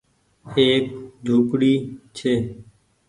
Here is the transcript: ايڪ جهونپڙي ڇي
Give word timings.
ايڪ 0.55 0.85
جهونپڙي 1.25 1.71
ڇي 2.17 2.33